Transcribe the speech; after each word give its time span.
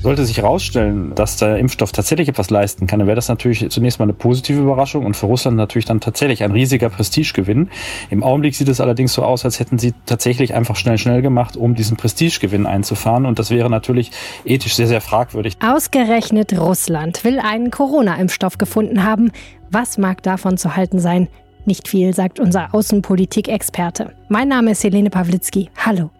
Sollte 0.00 0.24
sich 0.24 0.36
herausstellen, 0.36 1.12
dass 1.16 1.38
der 1.38 1.58
Impfstoff 1.58 1.90
tatsächlich 1.90 2.28
etwas 2.28 2.50
leisten 2.50 2.86
kann, 2.86 3.00
dann 3.00 3.08
wäre 3.08 3.16
das 3.16 3.28
natürlich 3.28 3.68
zunächst 3.70 3.98
mal 3.98 4.04
eine 4.04 4.12
positive 4.12 4.60
Überraschung 4.60 5.04
und 5.04 5.16
für 5.16 5.26
Russland 5.26 5.56
natürlich 5.56 5.86
dann 5.86 6.00
tatsächlich 6.00 6.44
ein 6.44 6.52
riesiger 6.52 6.88
Prestigegewinn. 6.88 7.68
Im 8.08 8.22
Augenblick 8.22 8.54
sieht 8.54 8.68
es 8.68 8.80
allerdings 8.80 9.12
so 9.12 9.24
aus, 9.24 9.44
als 9.44 9.58
hätten 9.58 9.76
sie 9.76 9.94
tatsächlich 10.06 10.54
einfach 10.54 10.76
schnell, 10.76 10.98
schnell 10.98 11.20
gemacht, 11.20 11.56
um 11.56 11.74
diesen 11.74 11.96
Prestigegewinn 11.96 12.64
einzufahren. 12.64 13.26
Und 13.26 13.40
das 13.40 13.50
wäre 13.50 13.68
natürlich 13.70 14.12
ethisch 14.44 14.76
sehr, 14.76 14.86
sehr 14.86 15.00
fragwürdig. 15.00 15.56
Ausgerechnet 15.60 16.56
Russland 16.56 17.24
will 17.24 17.40
einen 17.40 17.72
Corona-Impfstoff 17.72 18.56
gefunden 18.56 19.02
haben. 19.02 19.32
Was 19.68 19.98
mag 19.98 20.22
davon 20.22 20.58
zu 20.58 20.76
halten 20.76 21.00
sein? 21.00 21.26
Nicht 21.64 21.88
viel, 21.88 22.14
sagt 22.14 22.38
unser 22.38 22.72
Außenpolitik-Experte. 22.72 24.12
Mein 24.28 24.46
Name 24.46 24.70
ist 24.70 24.84
Helene 24.84 25.10
Pawlitzki. 25.10 25.70
Hallo. 25.76 26.10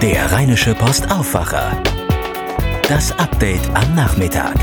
Der 0.00 0.32
Rheinische 0.32 0.74
Postaufwacher. 0.74 1.76
Das 2.90 3.12
Update 3.20 3.62
am 3.74 3.94
Nachmittag. 3.94 4.56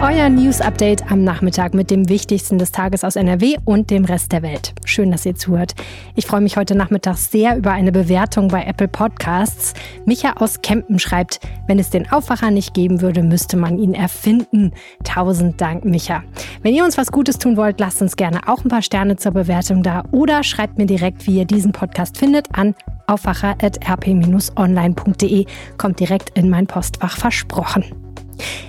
Euer 0.00 0.28
News-Update 0.28 1.10
am 1.10 1.24
Nachmittag 1.24 1.74
mit 1.74 1.90
dem 1.90 2.08
Wichtigsten 2.08 2.56
des 2.56 2.70
Tages 2.70 3.02
aus 3.02 3.16
NRW 3.16 3.56
und 3.64 3.90
dem 3.90 4.04
Rest 4.04 4.30
der 4.30 4.42
Welt. 4.42 4.72
Schön, 4.84 5.10
dass 5.10 5.26
ihr 5.26 5.34
zuhört. 5.34 5.74
Ich 6.14 6.24
freue 6.24 6.40
mich 6.40 6.56
heute 6.56 6.76
Nachmittag 6.76 7.16
sehr 7.16 7.56
über 7.56 7.72
eine 7.72 7.90
Bewertung 7.90 8.46
bei 8.46 8.62
Apple 8.62 8.86
Podcasts. 8.86 9.74
Micha 10.06 10.34
aus 10.34 10.62
Kempen 10.62 11.00
schreibt, 11.00 11.40
wenn 11.66 11.80
es 11.80 11.90
den 11.90 12.12
Aufwacher 12.12 12.52
nicht 12.52 12.74
geben 12.74 13.00
würde, 13.00 13.24
müsste 13.24 13.56
man 13.56 13.76
ihn 13.76 13.92
erfinden. 13.92 14.70
Tausend 15.02 15.60
Dank, 15.60 15.84
Micha. 15.84 16.22
Wenn 16.62 16.74
ihr 16.74 16.84
uns 16.84 16.96
was 16.96 17.10
Gutes 17.10 17.38
tun 17.38 17.56
wollt, 17.56 17.80
lasst 17.80 18.00
uns 18.00 18.14
gerne 18.14 18.46
auch 18.46 18.64
ein 18.64 18.68
paar 18.68 18.82
Sterne 18.82 19.16
zur 19.16 19.32
Bewertung 19.32 19.82
da 19.82 20.04
oder 20.12 20.44
schreibt 20.44 20.78
mir 20.78 20.86
direkt, 20.86 21.26
wie 21.26 21.38
ihr 21.38 21.44
diesen 21.44 21.72
Podcast 21.72 22.18
findet, 22.18 22.56
an 22.56 22.76
aufwacher.rp-online.de. 23.08 25.46
Kommt 25.76 25.98
direkt 25.98 26.38
in 26.38 26.50
mein 26.50 26.68
Postfach 26.68 27.16
versprochen. 27.16 27.84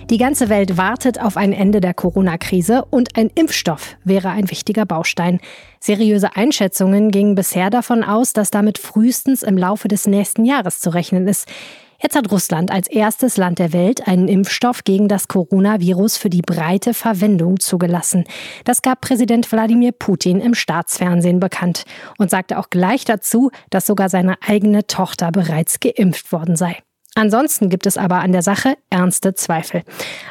Die 0.09 0.17
ganze 0.17 0.49
Welt 0.49 0.77
wartet 0.77 1.21
auf 1.21 1.37
ein 1.37 1.53
Ende 1.53 1.81
der 1.81 1.93
Corona-Krise 1.93 2.85
und 2.89 3.15
ein 3.15 3.29
Impfstoff 3.35 3.95
wäre 4.03 4.29
ein 4.29 4.49
wichtiger 4.49 4.85
Baustein. 4.85 5.39
Seriöse 5.79 6.35
Einschätzungen 6.35 7.11
gingen 7.11 7.35
bisher 7.35 7.69
davon 7.69 8.03
aus, 8.03 8.33
dass 8.33 8.51
damit 8.51 8.77
frühestens 8.77 9.43
im 9.43 9.57
Laufe 9.57 9.87
des 9.87 10.07
nächsten 10.07 10.45
Jahres 10.45 10.79
zu 10.79 10.89
rechnen 10.89 11.27
ist. 11.27 11.47
Jetzt 12.01 12.15
hat 12.15 12.31
Russland 12.31 12.71
als 12.71 12.87
erstes 12.87 13.35
Land 13.35 13.59
der 13.59 13.73
Welt 13.73 14.07
einen 14.07 14.29
Impfstoff 14.29 14.85
gegen 14.85 15.09
das 15.09 15.27
Coronavirus 15.27 16.15
für 16.17 16.29
die 16.29 16.41
breite 16.41 16.93
Verwendung 16.93 17.59
zugelassen. 17.59 18.23
Das 18.63 18.81
gab 18.81 19.01
Präsident 19.01 19.51
Wladimir 19.51 19.91
Putin 19.91 20.39
im 20.39 20.53
Staatsfernsehen 20.53 21.41
bekannt 21.41 21.83
und 22.17 22.29
sagte 22.29 22.57
auch 22.57 22.69
gleich 22.69 23.03
dazu, 23.03 23.51
dass 23.69 23.85
sogar 23.85 24.07
seine 24.07 24.35
eigene 24.41 24.87
Tochter 24.87 25.31
bereits 25.31 25.81
geimpft 25.81 26.31
worden 26.31 26.55
sei. 26.55 26.77
Ansonsten 27.19 27.67
gibt 27.67 27.85
es 27.85 27.97
aber 27.97 28.21
an 28.21 28.31
der 28.31 28.41
Sache 28.41 28.77
ernste 28.89 29.35
Zweifel. 29.35 29.83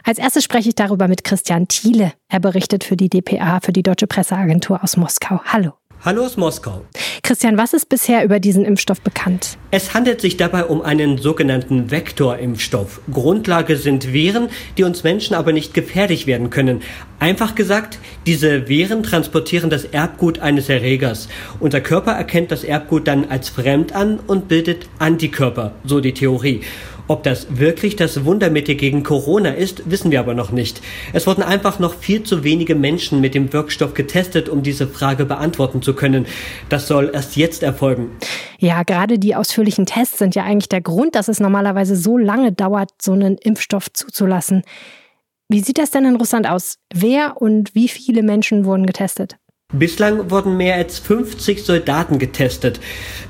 Als 0.05 0.17
erstes 0.17 0.43
spreche 0.43 0.71
ich 0.71 0.75
darüber 0.75 1.07
mit 1.07 1.23
Christian 1.23 1.69
Thiele. 1.69 2.15
Er 2.31 2.41
berichtet 2.41 2.83
für 2.83 2.97
die 2.97 3.11
DPA, 3.11 3.61
für 3.61 3.75
die 3.75 3.83
Deutsche 3.83 4.07
Presseagentur 4.07 4.83
aus 4.83 4.97
Moskau. 4.97 5.39
Hallo. 5.45 5.75
Hallo 6.05 6.25
aus 6.25 6.37
Moskau. 6.37 6.85
Christian, 7.25 7.59
was 7.59 7.73
ist 7.73 7.89
bisher 7.89 8.25
über 8.25 8.39
diesen 8.39 8.65
Impfstoff 8.65 9.01
bekannt? 9.01 9.59
Es 9.73 9.95
handelt 9.95 10.21
sich 10.21 10.37
dabei 10.37 10.65
um 10.65 10.81
einen 10.81 11.19
sogenannten 11.19 11.91
Vektorimpfstoff. 11.91 13.01
Grundlage 13.13 13.77
sind 13.77 14.13
Viren, 14.13 14.49
die 14.77 14.85
uns 14.85 15.03
Menschen 15.03 15.35
aber 15.35 15.53
nicht 15.53 15.75
gefährlich 15.75 16.29
werden 16.29 16.51
können. 16.51 16.83
Einfach 17.19 17.57
gesagt, 17.57 17.99
diese 18.27 18.69
Viren 18.69 19.03
transportieren 19.03 19.71
das 19.71 19.85
Erbgut 19.85 20.39
eines 20.39 20.69
Erregers. 20.69 21.29
Unser 21.59 21.81
Körper 21.81 22.13
erkennt 22.13 22.53
das 22.53 22.63
Erbgut 22.63 23.09
dann 23.09 23.29
als 23.29 23.49
fremd 23.49 23.93
an 23.93 24.21
und 24.25 24.47
bildet 24.47 24.89
Antikörper, 25.01 25.73
so 25.85 25.99
die 26.01 26.15
Theorie. 26.15 26.61
Ob 27.09 27.23
das 27.23 27.59
wirklich 27.59 27.97
das 27.97 28.27
Wundermittel 28.27 28.75
gegen 28.75 29.03
Corona 29.03 29.51
ist, 29.51 29.91
wissen 29.91 30.11
wir 30.11 30.21
aber 30.21 30.35
noch 30.35 30.53
nicht. 30.53 30.83
Es 31.15 31.27
wurden 31.27 31.43
einfach 31.43 31.79
noch 31.79 31.95
viel 31.95 32.23
zu 32.23 32.45
wenige 32.45 32.75
Menschen 32.75 33.23
mit 33.23 33.35
dem 33.35 33.51
Wirkstoff 33.55 33.95
getestet, 33.95 34.51
um 34.51 34.63
diese 34.63 34.87
Frage 34.87 35.25
beantworten 35.25 35.81
zu 35.81 35.95
können. 35.95 36.27
Das 36.69 36.87
soll 36.87 37.11
erst 37.15 37.37
jetzt 37.37 37.63
erfolgen. 37.63 38.11
Ja, 38.59 38.83
gerade 38.83 39.19
die 39.19 39.35
ausführlichen 39.35 39.87
Tests 39.87 40.19
sind 40.19 40.35
ja 40.35 40.45
eigentlich 40.45 40.69
der 40.69 40.83
Grund, 40.83 41.15
dass 41.15 41.29
es 41.29 41.41
normalerweise 41.41 41.97
so 41.97 42.19
lange 42.19 42.53
dauert, 42.53 42.91
so 43.01 43.13
einen 43.13 43.39
Impfstoff 43.39 43.91
zuzulassen. 43.91 44.63
Wie 45.49 45.61
sieht 45.61 45.79
das 45.79 45.91
denn 45.91 46.05
in 46.05 46.17
Russland 46.17 46.47
aus? 46.47 46.77
Wer 46.93 47.41
und 47.41 47.75
wie 47.75 47.89
viele 47.89 48.23
Menschen 48.23 48.67
wurden 48.67 48.85
getestet? 48.85 49.39
Bislang 49.75 50.31
wurden 50.31 50.57
mehr 50.57 50.77
als 50.77 50.99
50 50.99 51.63
Soldaten 51.63 52.19
getestet. 52.19 52.81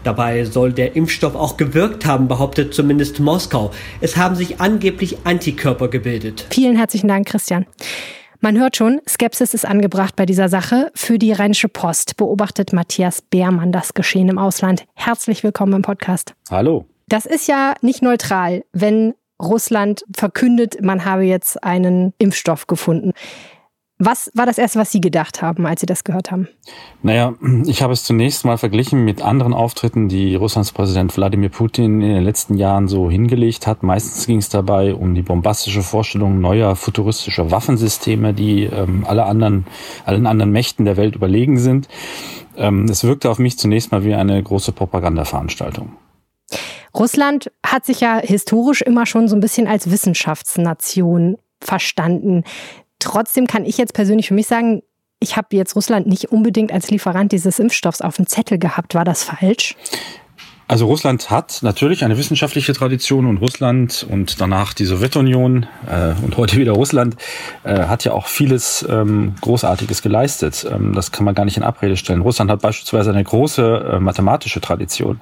Dabei 0.05 0.45
soll 0.45 0.73
der 0.73 0.95
Impfstoff 0.95 1.35
auch 1.35 1.57
gewirkt 1.57 2.07
haben, 2.07 2.29
behauptet 2.29 2.73
zumindest 2.73 3.19
Moskau. 3.19 3.73
Es 4.01 4.17
haben 4.17 4.37
sich 4.37 4.61
angeblich 4.61 5.19
Antikörper 5.25 5.89
gebildet. 5.89 6.47
Vielen 6.51 6.77
herzlichen 6.77 7.09
Dank, 7.09 7.27
Christian. 7.27 7.67
Man 8.41 8.57
hört 8.57 8.77
schon, 8.77 9.01
Skepsis 9.09 9.53
ist 9.53 9.67
angebracht 9.67 10.15
bei 10.15 10.27
dieser 10.27 10.49
Sache. 10.49 10.93
Für 10.95 11.19
die 11.19 11.33
Rheinische 11.33 11.69
Post 11.69 12.17
beobachtet 12.17 12.73
Matthias 12.73 13.21
Beermann 13.21 13.73
das 13.73 13.95
Geschehen 13.95 14.29
im 14.29 14.39
Ausland. 14.39 14.85
Herzlich 14.95 15.43
willkommen 15.43 15.73
im 15.73 15.83
Podcast. 15.83 16.35
Hallo. 16.53 16.85
Das 17.09 17.27
ist 17.27 17.49
ja 17.49 17.75
nicht 17.83 18.01
neutral, 18.01 18.63
wenn 18.73 19.15
Russland 19.43 20.05
verkündet, 20.17 20.83
man 20.83 21.05
habe 21.05 21.25
jetzt 21.25 21.65
einen 21.65 22.13
Impfstoff 22.19 22.69
gefunden. 22.69 23.13
Was 24.01 24.31
war 24.33 24.47
das 24.47 24.59
Erste, 24.59 24.79
was 24.79 24.93
Sie 24.93 25.01
gedacht 25.01 25.43
haben, 25.43 25.67
als 25.67 25.81
Sie 25.81 25.87
das 25.87 26.05
gehört 26.05 26.31
haben? 26.31 26.47
Naja, 27.03 27.35
ich 27.67 27.83
habe 27.83 27.93
es 27.93 28.05
zunächst 28.05 28.45
mal 28.45 28.57
verglichen 28.57 29.05
mit 29.05 29.23
anderen 29.23 29.53
Auftritten, 29.53 30.09
die 30.09 30.37
Russlands 30.37 30.71
Präsident 30.71 31.17
Wladimir 31.17 31.49
Putin 31.49 32.01
in 32.01 32.15
den 32.15 32.23
letzten 32.23 32.55
Jahren 32.55 32.87
so 32.87 33.11
hingelegt 33.11 33.67
hat. 33.67 33.83
Meistens 33.83 34.27
ging 34.27 34.39
es 34.39 34.49
dabei 34.51 34.95
um 34.95 35.17
die 35.17 35.23
bombastische 35.23 35.83
Vorstellung 35.83 36.41
neuer 36.41 36.77
futuristischer 36.77 37.51
Waffensysteme, 37.51 38.35
die 38.35 38.65
ähm, 38.65 39.05
alle 39.05 39.25
anderen, 39.25 39.67
allen 40.05 40.27
anderen 40.27 40.53
Mächten 40.53 40.85
der 40.85 40.97
Welt 40.97 41.17
überlegen 41.17 41.59
sind. 41.59 41.89
Ähm, 42.57 42.85
es 42.85 43.03
wirkte 43.03 43.29
auf 43.31 43.41
mich 43.41 43.59
zunächst 43.59 43.91
mal 43.91 44.05
wie 44.05 44.15
eine 44.15 44.41
große 44.41 44.71
Propagandaveranstaltung. 44.71 45.97
Russland 46.95 47.51
hat 47.67 47.85
sich 47.85 48.01
ja 48.01 48.19
historisch 48.19 48.81
immer 48.81 49.07
schon 49.07 49.27
so 49.27 49.37
ein 49.37 49.41
bisschen 49.41 49.67
als 49.67 49.91
Wissenschaftsnation 49.91 51.37
verstanden. 51.61 52.45
Trotzdem 52.99 53.47
kann 53.47 53.65
ich 53.65 53.79
jetzt 53.79 53.95
persönlich 53.95 54.29
für 54.29 54.35
mich 54.35 54.47
sagen, 54.47 54.83
ich 55.21 55.37
habe 55.37 55.57
jetzt 55.57 55.75
Russland 55.75 56.07
nicht 56.07 56.31
unbedingt 56.31 56.73
als 56.73 56.91
Lieferant 56.91 57.33
dieses 57.33 57.59
Impfstoffs 57.59 58.01
auf 58.01 58.17
dem 58.17 58.27
Zettel 58.27 58.59
gehabt. 58.59 58.95
War 58.95 59.05
das 59.05 59.25
falsch? 59.25 59.77
Also 60.71 60.85
Russland 60.85 61.31
hat 61.31 61.61
natürlich 61.63 62.05
eine 62.05 62.19
wissenschaftliche 62.19 62.75
Tradition 62.75 63.25
und 63.25 63.39
Russland 63.39 64.07
und 64.09 64.39
danach 64.39 64.75
die 64.75 64.85
Sowjetunion 64.85 65.65
äh, 65.91 66.13
und 66.23 66.37
heute 66.37 66.59
wieder 66.59 66.73
Russland 66.73 67.17
äh, 67.65 67.85
hat 67.87 68.05
ja 68.05 68.13
auch 68.13 68.27
vieles 68.27 68.87
ähm, 68.87 69.35
Großartiges 69.41 70.03
geleistet. 70.03 70.67
Ähm, 70.71 70.93
das 70.93 71.11
kann 71.11 71.25
man 71.25 71.35
gar 71.35 71.47
nicht 71.47 71.57
in 71.57 71.63
Abrede 71.63 71.97
stellen. 71.97 72.21
Russland 72.21 72.51
hat 72.51 72.61
beispielsweise 72.61 73.11
eine 73.11 73.25
große 73.25 73.93
äh, 73.95 73.99
mathematische 73.99 74.61
Tradition. 74.61 75.21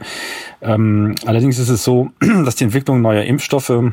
Ähm, 0.63 1.15
allerdings 1.27 1.61
ist 1.61 1.69
es 1.69 1.85
so, 1.85 2.11
dass 2.45 2.57
die 2.57 2.65
Entwicklung 2.65 3.01
neuer 3.01 3.23
Impfstoffe 3.23 3.93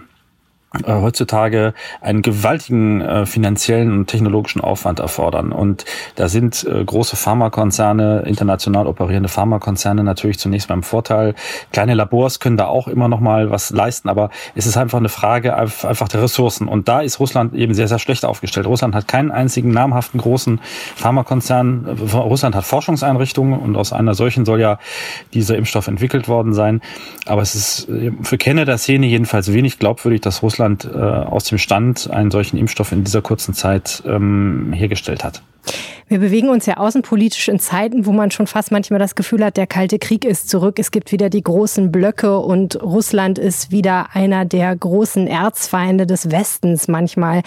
äh, 0.74 0.92
heutzutage 0.92 1.76
einen 2.02 2.24
gewaltigen 2.24 3.00
äh, 3.02 3.28
finanziellen 3.28 3.92
und 3.92 4.08
technologischen 4.08 4.60
Aufwand 4.60 5.00
erfordern. 5.00 5.52
Und 5.52 5.86
da 6.16 6.28
sind 6.28 6.64
äh, 6.64 6.84
große 6.84 7.16
Pharmakonzerne, 7.16 8.24
international 8.26 8.88
operierende 8.88 9.30
Pharmakonzerne 9.30 10.04
natürlich 10.04 10.40
zunächst 10.40 10.70
mal 10.70 10.76
im 10.76 10.84
Vorteil. 10.84 11.36
Kleine 11.72 11.94
Labors 11.94 12.40
können 12.40 12.58
da 12.58 12.66
auch 12.66 12.88
immer 12.88 13.08
noch 13.08 13.20
mal 13.20 13.52
was 13.52 13.70
leisten, 13.70 14.10
aber 14.10 14.32
es 14.56 14.66
ist 14.66 14.76
einfach 14.76 14.98
eine 14.98 15.10
Frage 15.10 15.56
einfach 15.56 16.08
der 16.08 16.24
Ressourcen. 16.24 16.68
Und 16.68 16.88
da 16.88 17.02
ist 17.02 17.20
Russland 17.20 17.54
eben 17.54 17.76
sehr, 17.76 17.88
sehr 17.88 18.00
schlecht 18.00 18.26
aufgestellt. 18.26 18.66
Russland 18.66 18.96
hat 18.96 19.08
keinen 19.08 19.30
einzigen 19.30 19.70
namhaften 19.70 20.20
großen 20.20 20.60
Pharmakonzern. 20.96 21.86
Russland 22.14 22.56
hat 22.56 22.66
Forschungseinrichtungen 22.66 23.60
und 23.60 23.76
aus 23.76 23.94
einer 23.94 24.16
solchen 24.16 24.44
soll 24.44 24.60
ja 24.60 24.80
dieser 25.36 25.56
Impfstoff 25.56 25.86
entwickelt 25.88 26.28
worden 26.28 26.56
sein. 26.56 26.82
Aber 27.28 27.44
es 27.44 27.54
ist 27.54 27.88
für 28.24 28.40
Kenner 28.40 28.66
der 28.66 28.80
Szene 28.80 29.06
jedenfalls 29.06 29.54
wenig 29.54 29.78
glaubwürdig, 29.78 30.22
dass 30.22 30.42
Russland 30.42 30.63
Russland 30.64 30.86
äh, 30.86 30.98
aus 30.98 31.46
dem 31.46 31.58
Stand 31.58 32.10
einen 32.10 32.32
solchen 32.32 32.58
Impfstoff 32.58 32.92
in 32.92 33.04
dieser 33.04 33.22
kurzen 33.22 33.54
Zeit 33.54 34.04
ähm, 34.06 34.72
hergestellt 34.74 35.24
hat. 35.24 35.42
Wir 36.10 36.20
bewegen 36.20 36.50
uns 36.50 36.66
ja 36.66 36.78
außenpolitisch 36.78 37.48
in 37.48 37.60
Zeiten, 37.60 38.06
wo 38.06 38.12
man 38.12 38.30
schon 38.30 38.46
fast 38.46 38.72
manchmal 38.72 39.00
das 39.00 39.16
Gefühl 39.16 39.44
hat, 39.44 39.56
der 39.56 39.66
Kalte 39.66 39.98
Krieg 39.98 40.26
ist 40.26 40.50
zurück. 40.50 40.78
Es 40.78 40.92
gibt 40.92 41.12
wieder 41.12 41.30
die 41.30 41.42
großen 41.42 41.92
Blöcke 41.92 42.38
und 42.40 42.82
Russland 42.82 43.40
ist 43.40 43.72
wieder 43.72 44.08
einer 44.14 44.44
der 44.44 44.76
großen 44.76 45.28
Erzfeinde 45.28 46.06
des 46.06 46.30
Westens 46.32 46.90
manchmal. 46.90 47.42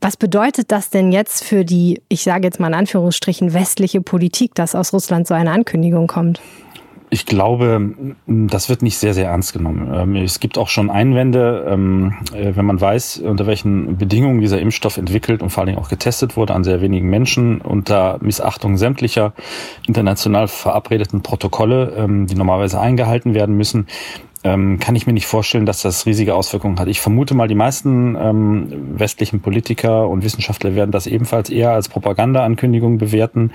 Was 0.00 0.16
bedeutet 0.16 0.70
das 0.70 0.90
denn 0.90 1.10
jetzt 1.10 1.42
für 1.42 1.64
die, 1.64 2.00
ich 2.08 2.22
sage 2.22 2.46
jetzt 2.46 2.60
mal 2.60 2.68
in 2.68 2.74
Anführungsstrichen, 2.74 3.52
westliche 3.52 4.00
Politik, 4.00 4.54
dass 4.54 4.76
aus 4.76 4.92
Russland 4.92 5.26
so 5.26 5.34
eine 5.34 5.50
Ankündigung 5.50 6.06
kommt? 6.06 6.40
Ich 7.10 7.24
glaube, 7.24 7.94
das 8.26 8.68
wird 8.68 8.82
nicht 8.82 8.98
sehr, 8.98 9.14
sehr 9.14 9.28
ernst 9.28 9.54
genommen. 9.54 9.90
Ähm, 9.94 10.16
es 10.16 10.40
gibt 10.40 10.58
auch 10.58 10.68
schon 10.68 10.90
Einwände, 10.90 11.66
ähm, 11.68 12.14
äh, 12.34 12.54
wenn 12.54 12.66
man 12.66 12.80
weiß, 12.80 13.18
unter 13.18 13.46
welchen 13.46 13.96
Bedingungen 13.96 14.40
dieser 14.40 14.60
Impfstoff 14.60 14.98
entwickelt 14.98 15.42
und 15.42 15.50
vor 15.50 15.62
allen 15.62 15.68
Dingen 15.68 15.78
auch 15.78 15.88
getestet 15.88 16.36
wurde 16.36 16.54
an 16.54 16.64
sehr 16.64 16.82
wenigen 16.82 17.08
Menschen, 17.08 17.60
unter 17.62 18.18
Missachtung 18.20 18.76
sämtlicher 18.76 19.32
international 19.86 20.48
verabredeten 20.48 21.22
Protokolle, 21.22 21.94
ähm, 21.96 22.26
die 22.26 22.34
normalerweise 22.34 22.78
eingehalten 22.78 23.32
werden 23.32 23.56
müssen. 23.56 23.86
Ähm, 24.44 24.78
kann 24.78 24.94
ich 24.94 25.06
mir 25.06 25.12
nicht 25.12 25.26
vorstellen, 25.26 25.66
dass 25.66 25.82
das 25.82 26.06
riesige 26.06 26.34
Auswirkungen 26.34 26.78
hat. 26.78 26.88
Ich 26.88 27.00
vermute 27.00 27.34
mal, 27.34 27.48
die 27.48 27.54
meisten 27.54 28.16
ähm, 28.16 28.98
westlichen 28.98 29.40
Politiker 29.40 30.08
und 30.08 30.22
Wissenschaftler 30.22 30.74
werden 30.74 30.92
das 30.92 31.06
ebenfalls 31.06 31.50
eher 31.50 31.72
als 31.72 31.88
Propagandaankündigung 31.88 32.98
bewerten. 32.98 33.52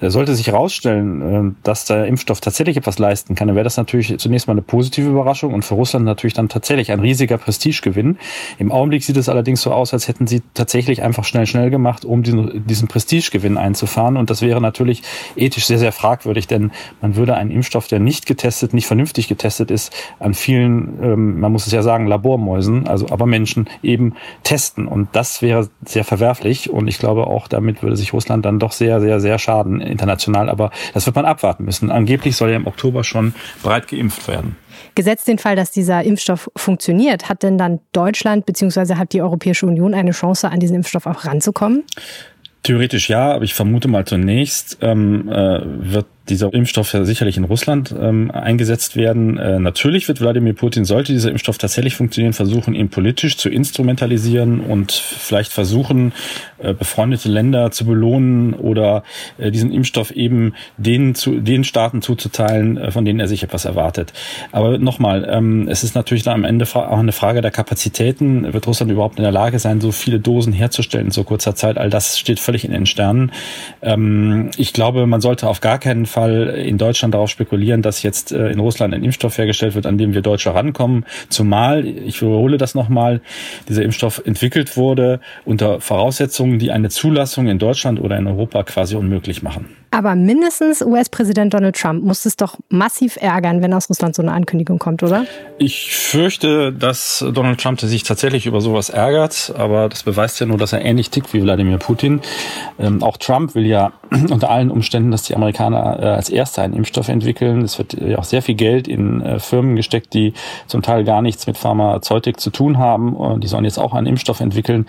Äh, 0.00 0.10
sollte 0.10 0.34
sich 0.34 0.48
herausstellen, 0.48 1.52
äh, 1.52 1.54
dass 1.62 1.86
der 1.86 2.06
Impfstoff 2.06 2.40
tatsächlich 2.40 2.76
etwas 2.76 2.98
leisten 2.98 3.34
kann, 3.34 3.48
dann 3.48 3.56
wäre 3.56 3.64
das 3.64 3.76
natürlich 3.76 4.18
zunächst 4.18 4.46
mal 4.46 4.52
eine 4.52 4.62
positive 4.62 5.08
Überraschung 5.08 5.54
und 5.54 5.64
für 5.64 5.74
Russland 5.74 6.04
natürlich 6.04 6.34
dann 6.34 6.48
tatsächlich 6.48 6.92
ein 6.92 7.00
riesiger 7.00 7.38
Prestigegewinn. 7.38 8.18
Im 8.58 8.72
Augenblick 8.72 9.04
sieht 9.04 9.16
es 9.16 9.28
allerdings 9.28 9.62
so 9.62 9.72
aus, 9.72 9.92
als 9.92 10.08
hätten 10.08 10.26
sie 10.26 10.42
tatsächlich 10.54 11.02
einfach 11.02 11.24
schnell, 11.24 11.46
schnell 11.46 11.70
gemacht, 11.70 12.04
um 12.04 12.22
diesen, 12.22 12.66
diesen 12.66 12.88
Prestigegewinn 12.88 13.56
einzufahren. 13.56 14.16
Und 14.16 14.30
das 14.30 14.42
wäre 14.42 14.60
natürlich 14.60 15.02
ethisch 15.36 15.66
sehr, 15.66 15.78
sehr 15.78 15.92
fragwürdig, 15.92 16.46
denn 16.46 16.72
man 17.00 17.16
würde 17.16 17.34
einen 17.34 17.50
Impfstoff, 17.50 17.88
der 17.88 18.00
nicht 18.00 18.26
getestet, 18.26 18.74
nicht 18.74 18.86
vernünftig 18.86 19.28
getestet 19.28 19.70
ist, 19.70 19.92
an 20.26 20.34
vielen, 20.34 20.98
ähm, 21.02 21.40
man 21.40 21.52
muss 21.52 21.66
es 21.66 21.72
ja 21.72 21.82
sagen, 21.82 22.08
Labormäusen, 22.08 22.88
also 22.88 23.08
aber 23.10 23.26
Menschen 23.26 23.68
eben 23.82 24.14
testen. 24.42 24.88
Und 24.88 25.08
das 25.12 25.40
wäre 25.40 25.68
sehr 25.84 26.02
verwerflich. 26.02 26.68
Und 26.68 26.88
ich 26.88 26.98
glaube 26.98 27.28
auch, 27.28 27.46
damit 27.46 27.82
würde 27.82 27.96
sich 27.96 28.12
Russland 28.12 28.44
dann 28.44 28.58
doch 28.58 28.72
sehr, 28.72 29.00
sehr, 29.00 29.20
sehr 29.20 29.38
schaden 29.38 29.80
international. 29.80 30.50
Aber 30.50 30.72
das 30.94 31.06
wird 31.06 31.14
man 31.14 31.24
abwarten 31.24 31.64
müssen. 31.64 31.92
Angeblich 31.92 32.36
soll 32.36 32.50
ja 32.50 32.56
im 32.56 32.66
Oktober 32.66 33.04
schon 33.04 33.34
breit 33.62 33.86
geimpft 33.86 34.26
werden. 34.26 34.56
Gesetzt 34.96 35.28
den 35.28 35.38
Fall, 35.38 35.54
dass 35.54 35.70
dieser 35.70 36.02
Impfstoff 36.02 36.50
funktioniert, 36.56 37.28
hat 37.28 37.44
denn 37.44 37.56
dann 37.56 37.78
Deutschland 37.92 38.46
bzw. 38.46 38.96
hat 38.96 39.12
die 39.12 39.22
Europäische 39.22 39.66
Union 39.66 39.94
eine 39.94 40.10
Chance, 40.10 40.50
an 40.50 40.58
diesen 40.58 40.74
Impfstoff 40.74 41.06
auch 41.06 41.24
ranzukommen? 41.24 41.84
Theoretisch 42.64 43.08
ja, 43.08 43.32
aber 43.32 43.44
ich 43.44 43.54
vermute 43.54 43.86
mal 43.86 44.04
zunächst 44.04 44.78
ähm, 44.80 45.28
äh, 45.28 45.60
wird 45.64 46.06
dieser 46.28 46.52
Impfstoff 46.52 46.92
ja 46.92 47.04
sicherlich 47.04 47.36
in 47.36 47.44
Russland 47.44 47.94
ähm, 47.98 48.30
eingesetzt 48.30 48.96
werden. 48.96 49.38
Äh, 49.38 49.58
natürlich 49.58 50.08
wird 50.08 50.20
Wladimir 50.20 50.54
Putin, 50.54 50.84
sollte 50.84 51.12
dieser 51.12 51.30
Impfstoff 51.30 51.58
tatsächlich 51.58 51.94
funktionieren, 51.94 52.32
versuchen, 52.32 52.74
ihn 52.74 52.88
politisch 52.88 53.36
zu 53.36 53.48
instrumentalisieren 53.48 54.60
und 54.60 54.92
vielleicht 54.92 55.52
versuchen, 55.52 56.12
äh, 56.58 56.74
befreundete 56.74 57.28
Länder 57.28 57.70
zu 57.70 57.86
belohnen 57.86 58.54
oder 58.54 59.04
äh, 59.38 59.50
diesen 59.50 59.72
Impfstoff 59.72 60.10
eben 60.10 60.54
den, 60.76 61.14
zu, 61.14 61.40
den 61.40 61.64
Staaten 61.64 62.02
zuzuteilen, 62.02 62.76
äh, 62.76 62.90
von 62.90 63.04
denen 63.04 63.20
er 63.20 63.28
sich 63.28 63.42
etwas 63.42 63.64
erwartet. 63.64 64.12
Aber 64.52 64.78
nochmal, 64.78 65.26
ähm, 65.30 65.68
es 65.68 65.84
ist 65.84 65.94
natürlich 65.94 66.24
dann 66.24 66.34
am 66.34 66.44
Ende 66.44 66.66
auch 66.74 66.98
eine 66.98 67.12
Frage 67.12 67.40
der 67.40 67.52
Kapazitäten. 67.52 68.52
Wird 68.52 68.66
Russland 68.66 68.90
überhaupt 68.90 69.18
in 69.18 69.22
der 69.22 69.32
Lage 69.32 69.58
sein, 69.58 69.80
so 69.80 69.92
viele 69.92 70.18
Dosen 70.18 70.52
herzustellen 70.52 71.06
in 71.06 71.12
so 71.12 71.24
kurzer 71.24 71.54
Zeit? 71.54 71.78
All 71.78 71.90
das 71.90 72.18
steht 72.18 72.40
völlig 72.40 72.64
in 72.64 72.72
den 72.72 72.86
Sternen. 72.86 73.30
Ähm, 73.82 74.50
ich 74.56 74.72
glaube, 74.72 75.06
man 75.06 75.20
sollte 75.20 75.48
auf 75.48 75.60
gar 75.60 75.78
keinen 75.78 76.06
Fall 76.06 76.15
Fall 76.16 76.48
in 76.48 76.78
Deutschland 76.78 77.12
darauf 77.12 77.28
spekulieren, 77.28 77.82
dass 77.82 78.02
jetzt 78.02 78.32
äh, 78.32 78.48
in 78.48 78.58
Russland 78.58 78.94
ein 78.94 79.04
Impfstoff 79.04 79.36
hergestellt 79.36 79.74
wird, 79.74 79.84
an 79.84 79.98
dem 79.98 80.14
wir 80.14 80.22
Deutsche 80.22 80.54
rankommen. 80.54 81.04
Zumal, 81.28 81.84
ich 81.86 82.22
wiederhole 82.22 82.56
das 82.56 82.74
nochmal, 82.74 83.20
dieser 83.68 83.82
Impfstoff 83.82 84.22
entwickelt 84.24 84.78
wurde 84.78 85.20
unter 85.44 85.78
Voraussetzungen, 85.82 86.58
die 86.58 86.70
eine 86.70 86.88
Zulassung 86.88 87.48
in 87.48 87.58
Deutschland 87.58 88.00
oder 88.00 88.16
in 88.16 88.26
Europa 88.26 88.62
quasi 88.62 88.96
unmöglich 88.96 89.42
machen. 89.42 89.76
Aber 89.90 90.14
mindestens 90.14 90.82
US-Präsident 90.82 91.54
Donald 91.54 91.76
Trump 91.76 92.04
muss 92.04 92.26
es 92.26 92.36
doch 92.36 92.56
massiv 92.68 93.16
ärgern, 93.20 93.62
wenn 93.62 93.72
aus 93.72 93.88
Russland 93.88 94.14
so 94.14 94.22
eine 94.22 94.32
Ankündigung 94.32 94.78
kommt, 94.78 95.02
oder? 95.02 95.24
Ich 95.58 95.94
fürchte, 95.94 96.72
dass 96.72 97.24
Donald 97.32 97.60
Trump 97.60 97.80
sich 97.80 98.02
tatsächlich 98.02 98.46
über 98.46 98.60
sowas 98.60 98.90
ärgert, 98.90 99.54
aber 99.56 99.88
das 99.88 100.02
beweist 100.02 100.38
ja 100.40 100.46
nur, 100.46 100.58
dass 100.58 100.72
er 100.72 100.84
ähnlich 100.84 101.10
tickt 101.10 101.32
wie 101.32 101.42
Wladimir 101.42 101.78
Putin. 101.78 102.20
Ähm, 102.78 103.02
auch 103.02 103.16
Trump 103.16 103.54
will 103.54 103.64
ja 103.64 103.92
unter 104.10 104.50
allen 104.50 104.70
Umständen, 104.70 105.10
dass 105.10 105.22
die 105.22 105.34
Amerikaner 105.34 105.98
äh, 106.00 106.06
als 106.06 106.28
Erste 106.28 106.62
einen 106.62 106.74
Impfstoff 106.74 107.08
entwickeln. 107.08 107.62
Es 107.62 107.78
wird 107.78 107.94
ja 107.94 108.18
auch 108.18 108.24
sehr 108.24 108.42
viel 108.42 108.54
Geld 108.54 108.88
in 108.88 109.22
äh, 109.22 109.38
Firmen 109.38 109.76
gesteckt, 109.76 110.12
die 110.14 110.34
zum 110.66 110.82
Teil 110.82 111.04
gar 111.04 111.22
nichts 111.22 111.46
mit 111.46 111.56
Pharmazeutik 111.56 112.40
zu 112.40 112.50
tun 112.50 112.78
haben. 112.78 113.14
Und 113.14 113.42
die 113.44 113.48
sollen 113.48 113.64
jetzt 113.64 113.78
auch 113.78 113.94
einen 113.94 114.06
Impfstoff 114.06 114.40
entwickeln. 114.40 114.86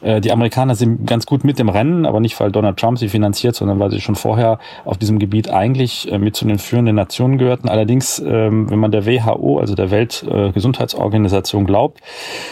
Äh, 0.00 0.20
die 0.20 0.32
Amerikaner 0.32 0.74
sind 0.74 1.06
ganz 1.06 1.26
gut 1.26 1.44
mit 1.44 1.58
dem 1.58 1.68
Rennen, 1.68 2.06
aber 2.06 2.20
nicht, 2.20 2.38
weil 2.40 2.50
Donald 2.50 2.78
Trump 2.78 2.98
sie 2.98 3.08
finanziert, 3.08 3.54
sondern 3.54 3.78
weil 3.78 3.90
sie 3.90 4.00
schon 4.00 4.16
vorher 4.16 4.47
auf 4.84 4.96
diesem 4.96 5.18
Gebiet 5.18 5.50
eigentlich 5.50 6.10
äh, 6.10 6.18
mit 6.18 6.36
zu 6.36 6.46
den 6.46 6.58
führenden 6.58 6.96
Nationen 6.96 7.38
gehörten. 7.38 7.68
Allerdings, 7.68 8.18
ähm, 8.18 8.70
wenn 8.70 8.78
man 8.78 8.90
der 8.90 9.06
WHO, 9.06 9.58
also 9.58 9.74
der 9.74 9.90
Weltgesundheitsorganisation 9.90 11.66
glaubt, 11.66 12.00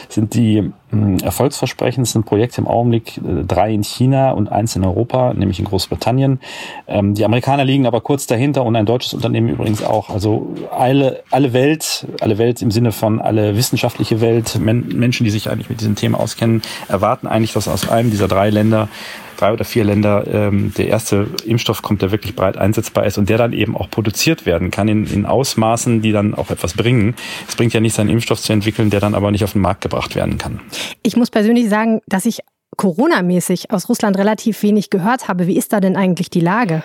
sind 0.08 0.34
die 0.34 0.70
hm, 0.90 1.18
erfolgsversprechendsten 1.18 2.24
Projekte 2.24 2.60
im 2.60 2.66
Augenblick 2.66 3.18
äh, 3.18 3.44
drei 3.44 3.72
in 3.72 3.82
China 3.82 4.32
und 4.32 4.50
eins 4.50 4.76
in 4.76 4.84
Europa, 4.84 5.34
nämlich 5.34 5.58
in 5.58 5.64
Großbritannien. 5.64 6.40
Ähm, 6.86 7.14
die 7.14 7.24
Amerikaner 7.24 7.64
liegen 7.64 7.86
aber 7.86 8.00
kurz 8.00 8.26
dahinter 8.26 8.64
und 8.64 8.76
ein 8.76 8.86
deutsches 8.86 9.14
Unternehmen 9.14 9.48
übrigens 9.48 9.82
auch. 9.82 10.10
Also 10.10 10.54
alle, 10.70 11.22
alle 11.30 11.52
Welt, 11.52 12.06
alle 12.20 12.38
Welt 12.38 12.62
im 12.62 12.70
Sinne 12.70 12.92
von 12.92 13.20
alle 13.20 13.56
wissenschaftliche 13.56 14.20
Welt, 14.20 14.58
Menschen, 14.60 15.24
die 15.24 15.30
sich 15.30 15.50
eigentlich 15.50 15.70
mit 15.70 15.80
diesem 15.80 15.96
Thema 15.96 16.20
auskennen, 16.20 16.62
erwarten 16.88 17.26
eigentlich, 17.26 17.52
dass 17.52 17.68
aus 17.68 17.88
einem 17.88 18.10
dieser 18.10 18.28
drei 18.28 18.50
Länder 18.50 18.88
drei 19.36 19.52
oder 19.52 19.64
vier 19.64 19.84
Länder 19.84 20.24
ähm, 20.26 20.72
der 20.76 20.88
erste 20.88 21.28
Impfstoff 21.44 21.82
kommt, 21.82 22.02
der 22.02 22.10
wirklich 22.10 22.34
breit 22.34 22.56
einsetzbar 22.56 23.06
ist 23.06 23.18
und 23.18 23.28
der 23.28 23.38
dann 23.38 23.52
eben 23.52 23.76
auch 23.76 23.90
produziert 23.90 24.46
werden 24.46 24.70
kann 24.70 24.88
in, 24.88 25.06
in 25.06 25.26
Ausmaßen, 25.26 26.02
die 26.02 26.12
dann 26.12 26.34
auch 26.34 26.50
etwas 26.50 26.74
bringen. 26.74 27.14
Es 27.48 27.56
bringt 27.56 27.72
ja 27.72 27.80
nichts, 27.80 27.98
einen 27.98 28.10
Impfstoff 28.10 28.40
zu 28.40 28.52
entwickeln, 28.52 28.90
der 28.90 29.00
dann 29.00 29.14
aber 29.14 29.30
nicht 29.30 29.44
auf 29.44 29.52
den 29.52 29.62
Markt 29.62 29.80
gebracht 29.80 30.14
werden 30.14 30.38
kann. 30.38 30.60
Ich 31.02 31.16
muss 31.16 31.30
persönlich 31.30 31.68
sagen, 31.68 32.00
dass 32.06 32.26
ich 32.26 32.40
Corona-mäßig 32.76 33.70
aus 33.70 33.88
Russland 33.88 34.18
relativ 34.18 34.62
wenig 34.62 34.90
gehört 34.90 35.28
habe. 35.28 35.46
Wie 35.46 35.56
ist 35.56 35.72
da 35.72 35.80
denn 35.80 35.96
eigentlich 35.96 36.30
die 36.30 36.40
Lage? 36.40 36.82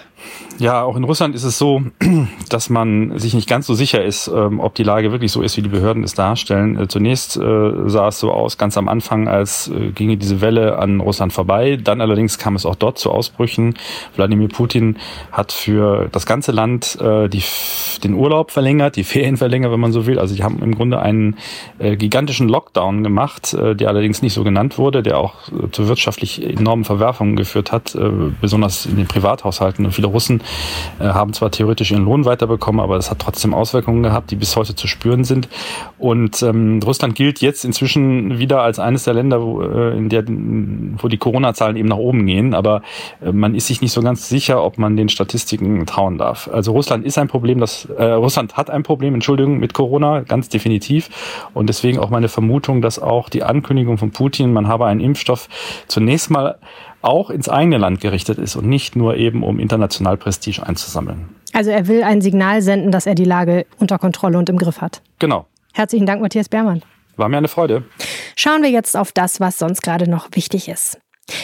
Ja, 0.59 0.83
auch 0.83 0.95
in 0.95 1.03
Russland 1.03 1.35
ist 1.35 1.43
es 1.43 1.57
so, 1.57 1.81
dass 2.49 2.69
man 2.69 3.17
sich 3.19 3.33
nicht 3.33 3.49
ganz 3.49 3.67
so 3.67 3.73
sicher 3.73 4.03
ist, 4.03 4.27
ähm, 4.27 4.59
ob 4.59 4.75
die 4.75 4.83
Lage 4.83 5.11
wirklich 5.11 5.31
so 5.31 5.41
ist, 5.41 5.57
wie 5.57 5.61
die 5.61 5.69
Behörden 5.69 6.03
es 6.03 6.13
darstellen. 6.13 6.79
Äh, 6.79 6.87
zunächst 6.87 7.37
äh, 7.37 7.71
sah 7.87 8.07
es 8.07 8.19
so 8.19 8.31
aus, 8.31 8.57
ganz 8.57 8.77
am 8.77 8.87
Anfang, 8.87 9.27
als 9.27 9.69
äh, 9.69 9.91
ginge 9.91 10.17
diese 10.17 10.41
Welle 10.41 10.77
an 10.77 10.99
Russland 10.99 11.33
vorbei. 11.33 11.77
Dann 11.77 12.01
allerdings 12.01 12.37
kam 12.37 12.55
es 12.55 12.65
auch 12.65 12.75
dort 12.75 12.97
zu 12.97 13.11
Ausbrüchen. 13.11 13.75
Wladimir 14.15 14.49
Putin 14.49 14.97
hat 15.31 15.51
für 15.51 16.07
das 16.11 16.25
ganze 16.25 16.51
Land 16.51 16.97
die, 17.01 17.43
den 18.03 18.13
Urlaub 18.13 18.51
verlängert, 18.51 18.95
die 18.95 19.03
Ferien 19.11 19.37
verlängert, 19.37 19.71
wenn 19.71 19.79
man 19.79 19.91
so 19.91 20.05
will. 20.05 20.19
Also 20.19 20.35
die 20.35 20.43
haben 20.43 20.61
im 20.61 20.75
Grunde 20.75 20.99
einen 20.99 21.37
gigantischen 21.79 22.47
Lockdown 22.49 23.03
gemacht, 23.03 23.53
der 23.53 23.87
allerdings 23.87 24.21
nicht 24.21 24.33
so 24.33 24.43
genannt 24.43 24.77
wurde, 24.77 25.03
der 25.03 25.17
auch 25.17 25.35
zu 25.71 25.87
wirtschaftlich 25.87 26.43
enormen 26.43 26.85
Verwerfungen 26.85 27.35
geführt 27.35 27.71
hat, 27.71 27.97
besonders 28.41 28.85
in 28.85 28.97
den 28.97 29.07
Privathaushalten. 29.07 29.85
Und 29.85 29.91
viele 29.91 30.07
Russen 30.07 30.41
äh, 30.99 31.05
haben 31.05 31.33
zwar 31.33 31.51
theoretisch 31.51 31.91
ihren 31.91 32.05
Lohn 32.05 32.25
weiterbekommen, 32.25 32.81
aber 32.81 32.95
das 32.95 33.09
hat 33.09 33.19
trotzdem 33.19 33.53
Auswirkungen 33.53 34.03
gehabt, 34.03 34.31
die 34.31 34.35
bis 34.35 34.55
heute 34.55 34.75
zu 34.75 34.87
spüren 34.87 35.23
sind. 35.23 35.49
Und 35.97 36.41
ähm, 36.43 36.79
Russland 36.83 37.15
gilt 37.15 37.41
jetzt 37.41 37.65
inzwischen 37.65 38.39
wieder 38.39 38.61
als 38.61 38.79
eines 38.79 39.03
der 39.03 39.13
Länder, 39.13 39.41
wo, 39.41 39.61
äh, 39.61 39.97
in 39.97 40.09
der, 40.09 40.23
wo 40.27 41.07
die 41.07 41.17
Corona-Zahlen 41.17 41.75
eben 41.75 41.87
nach 41.87 41.97
oben 41.97 42.25
gehen. 42.25 42.53
Aber 42.53 42.81
äh, 43.21 43.31
man 43.31 43.55
ist 43.55 43.67
sich 43.67 43.81
nicht 43.81 43.91
so 43.91 44.01
ganz 44.01 44.29
sicher, 44.29 44.63
ob 44.63 44.77
man 44.77 44.95
den 44.95 45.09
Statistiken 45.09 45.85
trauen 45.85 46.17
darf. 46.17 46.49
Also 46.51 46.71
Russland 46.71 47.05
ist 47.05 47.17
ein 47.17 47.27
Problem, 47.27 47.59
das 47.59 47.87
äh, 47.97 48.11
Russland 48.13 48.57
hat 48.57 48.69
ein 48.69 48.83
Problem, 48.83 49.13
Entschuldigung, 49.13 49.59
mit 49.59 49.73
Corona, 49.73 50.21
ganz 50.21 50.49
definitiv. 50.49 51.09
Und 51.53 51.67
deswegen 51.67 51.99
auch 51.99 52.09
meine 52.09 52.27
Vermutung, 52.27 52.81
dass 52.81 52.99
auch 52.99 53.29
die 53.29 53.43
Ankündigung 53.43 53.97
von 53.97 54.11
Putin, 54.11 54.53
man 54.53 54.67
habe 54.67 54.85
einen 54.85 54.99
Impfstoff, 54.99 55.49
zunächst 55.87 56.29
mal 56.29 56.57
auch 57.01 57.29
ins 57.29 57.49
eigene 57.49 57.77
Land 57.77 58.01
gerichtet 58.01 58.37
ist 58.37 58.55
und 58.55 58.67
nicht 58.67 58.95
nur 58.95 59.15
eben 59.15 59.43
um 59.43 59.59
international 59.59 60.17
Prestige 60.17 60.65
einzusammeln. 60.65 61.29
Also 61.53 61.71
er 61.71 61.87
will 61.87 62.03
ein 62.03 62.21
Signal 62.21 62.61
senden, 62.61 62.91
dass 62.91 63.05
er 63.05 63.15
die 63.15 63.25
Lage 63.25 63.65
unter 63.79 63.97
Kontrolle 63.97 64.37
und 64.37 64.49
im 64.49 64.57
Griff 64.57 64.81
hat. 64.81 65.01
Genau. 65.19 65.45
Herzlichen 65.73 66.05
Dank, 66.05 66.21
Matthias 66.21 66.49
Bermann. 66.49 66.81
War 67.17 67.29
mir 67.29 67.37
eine 67.37 67.47
Freude. 67.47 67.83
Schauen 68.35 68.61
wir 68.61 68.69
jetzt 68.69 68.95
auf 68.95 69.11
das, 69.11 69.39
was 69.39 69.59
sonst 69.59 69.81
gerade 69.81 70.09
noch 70.09 70.29
wichtig 70.31 70.69
ist. 70.69 70.99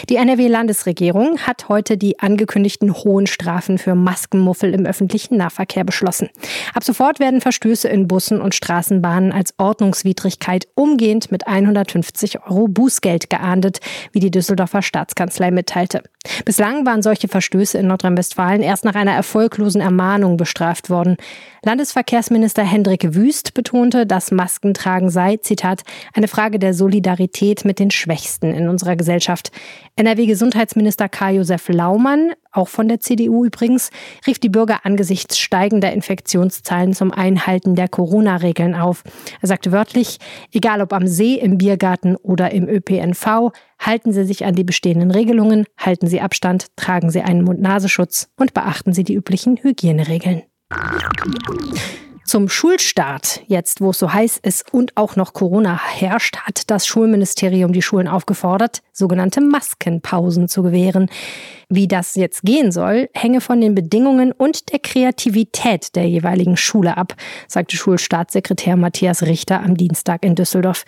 Die 0.10 0.15
NRW-Landesregierung 0.15 1.39
hat 1.39 1.70
heute 1.70 1.98
die 1.98 2.20
angekündigten 2.20 2.94
hohen 2.94 3.27
Strafen 3.27 3.77
für 3.77 3.96
Maskenmuffel 3.96 4.74
im 4.74 4.86
öffentlichen 4.86 5.38
Nahverkehr 5.38 5.84
beschlossen. 5.84 6.29
Ab 6.74 6.84
sofort 6.84 7.20
werden 7.20 7.41
Verstöße 7.41 7.88
in 7.88 8.08
Bussen 8.08 8.41
und 8.41 8.56
Straßenbahnen 8.56 9.32
als 9.32 9.53
Ordnungswidrigkeit 9.58 10.67
umgehend 10.75 11.32
mit 11.32 11.48
150 11.48 12.44
Euro 12.46 12.67
Bußgeld 12.67 13.29
geahndet, 13.29 13.79
wie 14.12 14.20
die 14.20 14.32
Düsseldorfer 14.32 14.82
Staatskanzlei 14.82 15.51
mitteilte. 15.51 16.03
Bislang 16.46 16.86
waren 16.86 17.01
solche 17.01 17.27
Verstöße 17.27 17.77
in 17.77 17.88
Nordrhein-Westfalen 17.88 18.62
erst 18.62 18.86
nach 18.86 18.96
einer 18.96 19.13
erfolglosen 19.13 19.82
Ermahnung 19.82 20.38
bestraft 20.38 20.89
worden. 20.89 21.17
Landesverkehrsminister 21.63 22.63
Hendrik 22.63 23.15
Wüst 23.15 23.53
betonte, 23.53 24.06
dass 24.06 24.32
Maskentragen 24.32 25.10
sei, 25.10 25.38
Zitat, 25.38 25.84
eine 26.13 26.27
Frage 26.27 26.60
der 26.60 26.74
Solidarität 26.74 27.65
mit 27.65 27.79
den 27.79 27.91
Schwächsten 27.91 28.53
in 28.53 28.70
unserer 28.70 28.96
Gesellschaft. 28.96 29.51
NRW-Gesundheitsminister 29.96 31.10
Karl-Josef 31.10 31.69
Laumann, 31.69 32.31
auch 32.51 32.67
von 32.67 32.88
der 32.88 33.00
CDU 33.00 33.46
übrigens, 33.46 33.89
rief 34.25 34.39
die 34.39 34.50
Bürger 34.50 34.86
angesichts 34.86 35.38
steigender 35.38 35.91
Infektionszahlen 35.91 36.93
zum 36.93 37.12
Einhalten 37.12 37.75
der 37.75 37.88
Corona-Regeln 37.88 38.75
auf. 38.75 39.03
Er 39.41 39.48
sagte 39.48 39.72
wörtlich, 39.72 40.17
egal 40.51 40.81
ob 40.81 40.93
am 40.93 41.07
See, 41.07 41.36
im 41.36 41.57
Biergarten 41.57 42.15
oder 42.15 42.51
im 42.51 42.67
ÖPNV, 42.67 43.51
halten 43.79 44.12
Sie 44.12 44.25
sich 44.25 44.46
an 44.46 44.55
die 44.55 44.63
bestehenden 44.63 45.12
Regelungen, 45.12 45.65
halten 45.77 46.07
Sie 46.07 46.22
Abstand, 46.22 46.67
tragen 46.75 47.10
Sie 47.10 47.22
einen 47.22 47.43
Mund-Nasenschutz 47.43 48.29
und 48.38 48.53
beachten 48.53 48.93
Sie 48.93 49.03
die 49.03 49.15
üblichen 49.15 49.57
Hygieneregeln. 49.57 50.43
Zum 52.27 52.50
Schulstart, 52.50 53.41
jetzt 53.48 53.79
wo 53.79 53.91
es 53.91 54.00
so 54.00 54.12
heiß 54.12 54.39
ist 54.43 54.74
und 54.74 54.98
auch 54.98 55.15
noch 55.15 55.31
Corona 55.31 55.79
herrscht, 55.81 56.36
hat 56.39 56.69
das 56.69 56.86
Schulministerium 56.86 57.72
die 57.72 57.81
Schulen 57.81 58.10
aufgefordert, 58.10 58.81
sogenannte 58.91 59.39
Maskenpausen 59.39 60.50
zu 60.50 60.62
gewähren. 60.62 61.10
Wie 61.69 61.88
das 61.88 62.15
jetzt 62.15 62.43
gehen 62.43 62.74
soll, 62.74 63.10
hänge 63.13 63.39
von 63.39 63.62
den 63.62 63.75
Bedingungen 63.75 64.34
und 64.34 64.74
der 64.74 64.79
Kreativität 64.79 65.96
der 65.96 66.10
jeweiligen 66.10 66.57
Schule 66.57 66.98
ab, 66.98 67.13
sagte 67.48 67.77
Schulstaatssekretär 67.77 68.75
Matthias 68.75 69.24
Richter 69.24 69.62
am 69.62 69.75
Dienstag 69.75 70.25
in 70.25 70.36
Düsseldorf. 70.36 70.84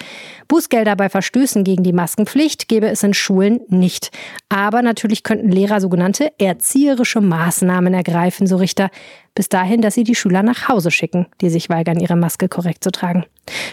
Bußgelder 0.50 0.98
bei 0.98 1.08
Verstößen 1.08 1.64
gegen 1.64 1.84
die 1.84 1.94
Maskenpflicht 1.94 2.68
gebe 2.68 2.88
es 2.88 3.04
in 3.04 3.14
Schulen 3.14 3.62
nicht. 3.70 4.12
Aber 4.50 4.82
natürlich 4.82 5.24
könnten 5.24 5.52
Lehrer 5.52 5.80
sogenannte 5.80 6.34
erzieherische 6.38 7.22
Maßnahmen 7.22 7.94
ergreifen, 7.94 8.46
so 8.46 8.58
Richter 8.58 8.90
bis 9.36 9.50
dahin, 9.50 9.82
dass 9.82 9.96
sie 9.96 10.04
die 10.04 10.16
Schüler 10.16 10.44
nach 10.44 10.68
Hause 10.68 10.92
schicken, 10.92 11.28
die 11.42 11.50
sich 11.50 11.70
weigern, 11.70 12.00
ihre 12.00 12.16
Maske 12.16 12.50
korrekt 12.50 12.84
zu 12.84 12.92
tragen. 12.92 13.26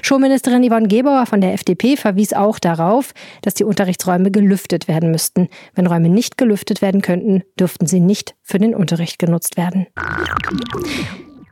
Schulministerin 0.02 0.68
Yvonne 0.68 0.88
Gebauer 0.88 1.26
von 1.26 1.40
der 1.40 1.52
FDP 1.52 1.96
verwies 1.96 2.32
auch 2.32 2.58
darauf, 2.58 3.12
dass 3.42 3.54
die 3.54 3.64
Unterrichtsräume 3.64 4.30
gelüftet 4.30 4.88
werden 4.88 5.10
müssten. 5.10 5.48
Wenn 5.75 5.86
Räume 5.86 6.08
nicht 6.08 6.38
gelüftet 6.38 6.82
werden 6.82 7.02
könnten, 7.02 7.42
dürften 7.58 7.86
sie 7.86 8.00
nicht 8.00 8.34
für 8.42 8.58
den 8.58 8.75
Unterricht 8.75 9.18
genutzt 9.18 9.56
werden. 9.56 9.86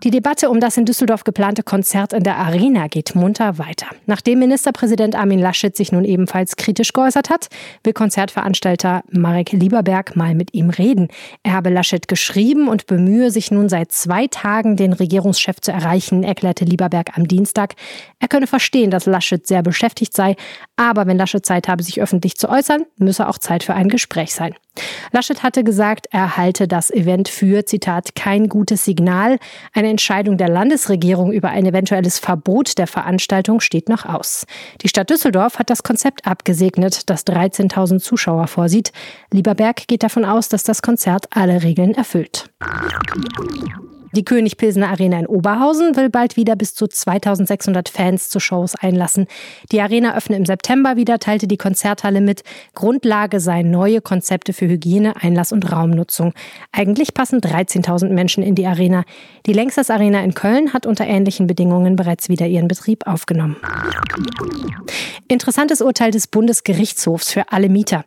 Die 0.04 0.11
Debatte 0.11 0.50
um 0.50 0.61
das 0.61 0.76
in 0.76 0.84
Düsseldorf 0.84 1.25
geplante 1.25 1.62
Konzert 1.62 2.12
in 2.12 2.25
der 2.25 2.37
Arena 2.37 2.88
geht 2.88 3.14
munter 3.14 3.56
weiter. 3.56 3.87
Nachdem 4.04 4.40
Ministerpräsident 4.40 5.14
Armin 5.14 5.38
Laschet 5.38 5.75
sich 5.75 5.92
nun 5.92 6.04
ebenfalls 6.04 6.56
kritisch 6.56 6.92
geäußert 6.92 7.30
hat, 7.30 7.49
will 7.84 7.94
Konzertveranstalter 7.94 9.02
Marek 9.11 9.52
Lieberberg 9.52 10.14
mal 10.14 10.34
mit 10.34 10.52
ihm 10.52 10.68
reden. 10.68 11.08
Er 11.42 11.54
habe 11.54 11.70
Laschet 11.70 12.06
geschrieben 12.06 12.68
und 12.68 12.84
bemühe 12.84 13.30
sich 13.30 13.50
nun 13.50 13.70
seit 13.70 13.92
zwei 13.92 14.26
Tagen, 14.26 14.76
den 14.76 14.92
Regierungschef 14.92 15.62
zu 15.62 15.73
erreichen, 15.73 16.23
erklärte 16.23 16.66
Lieberberg 16.66 17.16
am 17.16 17.26
Dienstag. 17.26 17.73
Er 18.18 18.28
könne 18.28 18.46
verstehen, 18.46 18.90
dass 18.90 19.06
Laschet 19.06 19.46
sehr 19.46 19.62
beschäftigt 19.62 20.12
sei, 20.12 20.37
aber 20.76 21.06
wenn 21.06 21.16
Laschet 21.16 21.46
Zeit 21.46 21.66
habe, 21.66 21.82
sich 21.82 22.02
öffentlich 22.02 22.37
zu 22.37 22.50
äußern, 22.50 22.84
müsse 22.99 23.26
auch 23.26 23.38
Zeit 23.38 23.62
für 23.62 23.73
ein 23.73 23.88
Gespräch 23.88 24.34
sein. 24.34 24.54
Laschet 25.12 25.42
hatte 25.42 25.62
gesagt, 25.62 26.08
er 26.11 26.37
halte 26.37 26.66
das 26.66 26.90
Event 26.90 27.28
für, 27.28 27.64
Zitat, 27.64 28.14
kein 28.16 28.49
gutes 28.49 28.84
Signal. 28.84 29.38
Eine 29.73 29.93
Entscheidung 29.94 30.36
der 30.36 30.48
Landesregierung 30.48 31.30
über 31.30 31.50
ein 31.50 31.64
eventuelles 31.66 32.18
Verbot 32.18 32.78
der 32.78 32.88
Veranstaltung 32.88 33.60
steht 33.60 33.88
noch 33.88 34.04
aus. 34.04 34.44
Die 34.82 34.88
Stadt 34.88 35.08
Düsseldorf 35.08 35.60
hat 35.60 35.70
das 35.70 35.84
Konzept 35.84 36.26
abgesegnet, 36.26 37.08
das 37.08 37.24
13.000 37.24 38.00
Zuschauer 38.00 38.48
vorsieht. 38.48 38.90
Lieberberg 39.30 39.86
geht 39.86 40.02
davon 40.02 40.24
aus, 40.24 40.48
dass 40.48 40.64
das 40.64 40.82
Konzert 40.82 41.26
alle 41.30 41.62
Regeln 41.62 41.94
erfüllt. 41.94 42.50
Die 44.14 44.25
König 44.25 44.56
Pilsener 44.56 44.90
Arena 44.90 45.18
in 45.18 45.26
Oberhausen 45.26 45.97
will 45.97 46.09
bald 46.09 46.37
wieder 46.37 46.54
bis 46.54 46.76
zu 46.76 46.87
2600 46.87 47.88
Fans 47.88 48.28
zu 48.28 48.38
Shows 48.38 48.76
einlassen. 48.76 49.26
Die 49.73 49.80
Arena 49.80 50.16
öffne 50.16 50.37
im 50.37 50.47
September 50.47 50.94
wieder, 50.94 51.18
teilte 51.18 51.49
die 51.49 51.56
Konzerthalle 51.56 52.21
mit. 52.21 52.44
Grundlage 52.76 53.40
seien 53.40 53.73
neue 53.73 54.00
Konzepte 54.00 54.52
für 54.52 54.68
Hygiene, 54.68 55.16
Einlass 55.21 55.50
und 55.50 55.73
Raumnutzung. 55.73 56.33
Eigentlich 56.71 57.12
passen 57.12 57.40
13.000 57.40 58.11
Menschen 58.11 58.44
in 58.44 58.54
die 58.54 58.66
Arena. 58.66 59.02
Die 59.47 59.52
Längstes 59.52 59.90
Arena 59.90 60.23
in 60.23 60.35
Köln 60.35 60.73
hat 60.73 60.87
unter 60.87 61.06
ähnlichen 61.06 61.49
Bedingungen 61.49 61.97
bereits 61.97 62.28
wieder 62.28 62.47
ihren 62.47 62.68
Betrieb 62.68 63.09
aufgenommen. 63.09 63.56
Interessantes 65.26 65.80
Urteil 65.80 66.12
des 66.12 66.28
Bundesgerichtshofs 66.28 67.33
für 67.33 67.50
alle 67.50 67.68
Mieter. 67.68 68.04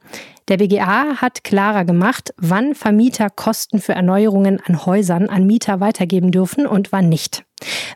Der 0.48 0.58
BGA 0.58 1.18
hat 1.18 1.44
klarer 1.44 1.84
gemacht, 1.84 2.34
wann 2.38 2.74
Vermieter 2.74 3.30
Kosten 3.30 3.80
für 3.80 3.94
Erneuerungen 3.94 4.62
an 4.66 4.86
Häusern 4.86 5.28
an 5.28 5.46
Mieter 5.46 5.82
weitergeben 5.82 6.32
dürfen 6.32 6.66
und 6.66 6.94
wann 6.94 7.10
nicht. 7.10 7.44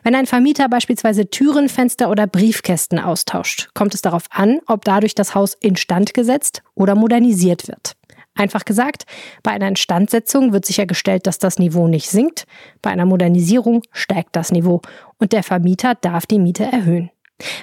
Wenn 0.02 0.14
ein 0.14 0.26
Vermieter 0.26 0.68
beispielsweise 0.68 1.30
Türen, 1.30 1.70
Fenster 1.70 2.10
oder 2.10 2.26
Briefkästen 2.26 2.98
austauscht, 2.98 3.70
kommt 3.72 3.94
es 3.94 4.02
darauf 4.02 4.24
an, 4.30 4.60
ob 4.66 4.84
dadurch 4.84 5.14
das 5.14 5.34
Haus 5.34 5.54
instand 5.54 6.12
gesetzt 6.12 6.62
oder 6.74 6.94
modernisiert 6.94 7.68
wird. 7.68 7.96
Einfach 8.34 8.64
gesagt, 8.64 9.04
bei 9.42 9.52
einer 9.52 9.68
Instandsetzung 9.68 10.52
wird 10.52 10.66
sichergestellt, 10.66 11.26
dass 11.26 11.38
das 11.38 11.58
Niveau 11.58 11.86
nicht 11.88 12.10
sinkt, 12.10 12.46
bei 12.82 12.90
einer 12.90 13.06
Modernisierung 13.06 13.82
steigt 13.92 14.36
das 14.36 14.52
Niveau 14.52 14.82
und 15.18 15.32
der 15.32 15.42
Vermieter 15.42 15.94
darf 15.94 16.26
die 16.26 16.38
Miete 16.38 16.64
erhöhen. 16.64 17.10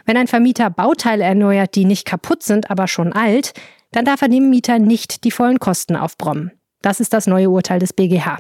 Wenn 0.05 0.17
ein 0.17 0.27
Vermieter 0.27 0.69
Bauteile 0.69 1.24
erneuert, 1.24 1.75
die 1.75 1.86
nicht 1.86 2.05
kaputt 2.05 2.43
sind, 2.43 2.69
aber 2.69 2.88
schon 2.88 3.13
alt, 3.13 3.53
dann 3.91 4.05
darf 4.05 4.21
er 4.21 4.29
dem 4.29 4.50
Mieter 4.50 4.79
nicht 4.79 5.24
die 5.24 5.31
vollen 5.31 5.59
Kosten 5.59 5.95
aufbrommen. 5.95 6.51
Das 6.81 7.00
ist 7.00 7.13
das 7.13 7.27
neue 7.27 7.50
Urteil 7.50 7.79
des 7.79 7.93
BGH. 7.93 8.39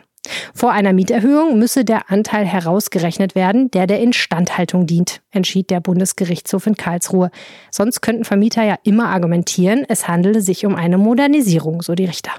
Vor 0.53 0.71
einer 0.71 0.93
Mieterhöhung 0.93 1.57
müsse 1.57 1.85
der 1.85 2.11
Anteil 2.11 2.45
herausgerechnet 2.45 3.35
werden, 3.35 3.71
der 3.71 3.87
der 3.87 3.99
Instandhaltung 3.99 4.85
dient, 4.85 5.21
entschied 5.31 5.69
der 5.69 5.79
Bundesgerichtshof 5.79 6.67
in 6.67 6.75
Karlsruhe. 6.75 7.31
Sonst 7.71 8.01
könnten 8.01 8.25
Vermieter 8.25 8.63
ja 8.63 8.75
immer 8.83 9.09
argumentieren, 9.09 9.85
es 9.87 10.07
handele 10.07 10.41
sich 10.41 10.65
um 10.65 10.75
eine 10.75 10.97
Modernisierung, 10.97 11.81
so 11.81 11.95
die 11.95 12.05
Richter. 12.05 12.31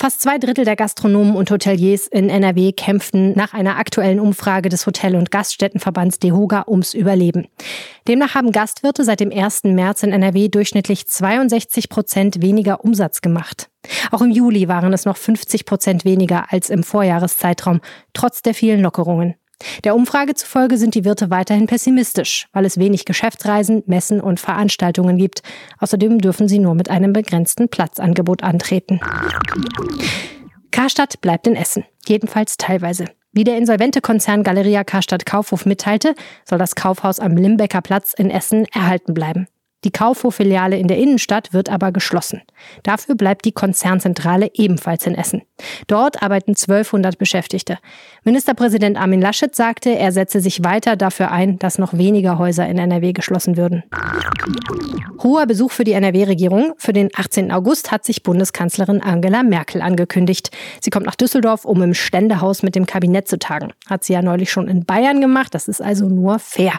Fast 0.00 0.22
zwei 0.22 0.38
Drittel 0.38 0.64
der 0.64 0.76
Gastronomen 0.76 1.36
und 1.36 1.50
Hoteliers 1.50 2.06
in 2.06 2.30
NRW 2.30 2.72
kämpften 2.72 3.34
nach 3.36 3.52
einer 3.52 3.76
aktuellen 3.76 4.18
Umfrage 4.18 4.70
des 4.70 4.86
Hotel- 4.86 5.14
und 5.14 5.30
Gaststättenverbands 5.30 6.18
DEHOGA 6.20 6.64
ums 6.68 6.94
Überleben. 6.94 7.48
Demnach 8.08 8.34
haben 8.34 8.50
Gastwirte 8.50 9.04
seit 9.04 9.20
dem 9.20 9.30
1. 9.30 9.64
März 9.64 10.02
in 10.02 10.12
NRW 10.12 10.48
durchschnittlich 10.48 11.06
62 11.06 11.90
Prozent 11.90 12.40
weniger 12.40 12.82
Umsatz 12.82 13.20
gemacht. 13.20 13.68
Auch 14.10 14.22
im 14.22 14.30
Juli 14.30 14.68
waren 14.68 14.94
es 14.94 15.04
noch 15.04 15.18
50 15.18 15.66
Prozent 15.66 16.06
weniger 16.06 16.50
als 16.50 16.70
im 16.70 16.82
Vorjahreszeitraum, 16.82 17.82
trotz 18.14 18.40
der 18.40 18.54
vielen 18.54 18.80
Lockerungen. 18.80 19.34
Der 19.84 19.94
Umfrage 19.94 20.34
zufolge 20.34 20.78
sind 20.78 20.94
die 20.94 21.04
Wirte 21.04 21.30
weiterhin 21.30 21.66
pessimistisch, 21.66 22.48
weil 22.52 22.64
es 22.64 22.78
wenig 22.78 23.04
Geschäftsreisen, 23.04 23.82
Messen 23.86 24.20
und 24.20 24.40
Veranstaltungen 24.40 25.16
gibt. 25.16 25.42
Außerdem 25.78 26.18
dürfen 26.18 26.48
sie 26.48 26.58
nur 26.58 26.74
mit 26.74 26.90
einem 26.90 27.12
begrenzten 27.12 27.68
Platzangebot 27.68 28.42
antreten. 28.42 29.00
Karstadt 30.70 31.20
bleibt 31.20 31.46
in 31.46 31.56
Essen, 31.56 31.84
jedenfalls 32.06 32.56
teilweise. 32.56 33.06
Wie 33.32 33.44
der 33.44 33.58
insolvente 33.58 34.00
Konzern 34.00 34.42
Galeria 34.42 34.82
Karstadt 34.82 35.24
Kaufhof 35.24 35.64
mitteilte, 35.64 36.14
soll 36.44 36.58
das 36.58 36.74
Kaufhaus 36.74 37.20
am 37.20 37.36
Limbecker 37.36 37.80
Platz 37.80 38.12
in 38.12 38.30
Essen 38.30 38.66
erhalten 38.72 39.14
bleiben. 39.14 39.46
Die 39.84 39.90
Kaufhof-Filiale 39.90 40.76
in 40.76 40.88
der 40.88 40.98
Innenstadt 40.98 41.54
wird 41.54 41.70
aber 41.70 41.90
geschlossen. 41.90 42.42
Dafür 42.82 43.14
bleibt 43.14 43.46
die 43.46 43.52
Konzernzentrale 43.52 44.50
ebenfalls 44.52 45.06
in 45.06 45.14
Essen. 45.14 45.42
Dort 45.86 46.22
arbeiten 46.22 46.50
1200 46.50 47.16
Beschäftigte. 47.16 47.78
Ministerpräsident 48.24 48.98
Armin 48.98 49.22
Laschet 49.22 49.54
sagte, 49.54 49.90
er 49.90 50.12
setze 50.12 50.40
sich 50.40 50.62
weiter 50.64 50.96
dafür 50.96 51.30
ein, 51.30 51.58
dass 51.58 51.78
noch 51.78 51.94
weniger 51.94 52.38
Häuser 52.38 52.68
in 52.68 52.78
NRW 52.78 53.12
geschlossen 53.12 53.56
würden. 53.56 53.82
Hoher 55.22 55.46
Besuch 55.46 55.70
für 55.70 55.84
die 55.84 55.92
NRW-Regierung. 55.92 56.74
Für 56.78 56.92
den 56.92 57.10
18. 57.14 57.52
August 57.52 57.90
hat 57.90 58.04
sich 58.04 58.22
Bundeskanzlerin 58.22 59.02
Angela 59.02 59.42
Merkel 59.42 59.82
angekündigt. 59.82 60.50
Sie 60.80 60.90
kommt 60.90 61.06
nach 61.06 61.14
Düsseldorf, 61.14 61.64
um 61.64 61.82
im 61.82 61.94
Ständehaus 61.94 62.62
mit 62.62 62.74
dem 62.74 62.86
Kabinett 62.86 63.28
zu 63.28 63.38
tagen. 63.38 63.72
Hat 63.88 64.04
sie 64.04 64.14
ja 64.14 64.22
neulich 64.22 64.50
schon 64.50 64.68
in 64.68 64.84
Bayern 64.84 65.20
gemacht. 65.20 65.54
Das 65.54 65.68
ist 65.68 65.82
also 65.82 66.08
nur 66.08 66.38
fair. 66.38 66.72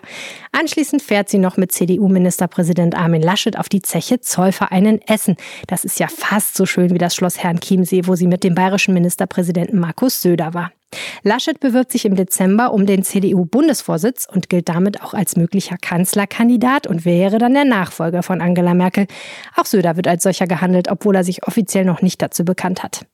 Anschließend 0.52 1.02
fährt 1.02 1.30
sie 1.30 1.38
noch 1.38 1.58
mit 1.58 1.72
CDU-Ministerpräsident 1.72 2.91
und 2.92 3.00
Armin 3.00 3.22
Laschet 3.22 3.58
auf 3.58 3.70
die 3.70 3.82
Zeche 3.82 4.20
Zollverein 4.20 4.86
in 4.86 5.02
Essen. 5.08 5.38
Das 5.68 5.86
ist 5.86 6.00
ja 6.00 6.08
fast 6.08 6.56
so 6.56 6.66
schön 6.66 6.94
wie 6.94 6.98
das 6.98 7.16
Schloss 7.16 7.38
Herrn 7.38 7.60
Chiemsee, 7.60 8.06
wo 8.06 8.16
sie 8.16 8.28
mit 8.28 8.44
dem 8.44 8.56
bayerischen 8.56 8.94
Ministerpräsidenten 8.94 9.80
Markus 9.80 10.22
Söder 10.22 10.54
war. 10.54 10.72
Laschet 11.24 11.58
bewirbt 11.60 11.94
sich 11.94 12.04
im 12.04 12.16
Dezember 12.16 12.74
um 12.74 12.86
den 12.86 13.04
CDU-Bundesvorsitz 13.04 14.28
und 14.30 14.50
gilt 14.50 14.68
damit 14.68 15.02
auch 15.02 15.14
als 15.14 15.38
möglicher 15.38 15.78
Kanzlerkandidat 15.78 16.86
und 16.86 17.06
wäre 17.06 17.38
dann 17.38 17.54
der 17.54 17.64
Nachfolger 17.64 18.24
von 18.24 18.42
Angela 18.42 18.74
Merkel. 18.74 19.08
Auch 19.56 19.66
Söder 19.66 19.96
wird 19.96 20.10
als 20.10 20.24
solcher 20.24 20.48
gehandelt, 20.48 20.90
obwohl 20.90 21.16
er 21.16 21.24
sich 21.24 21.48
offiziell 21.48 21.86
noch 21.86 22.02
nicht 22.02 22.22
dazu 22.22 22.44
bekannt 22.44 22.84
hat. 22.84 23.06